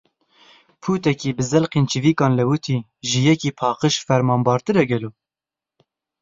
[0.81, 2.77] Pûtekî bi zelqên çivîkan lewitî,
[3.09, 5.09] ji yekî paqij fermanbartir e gelo?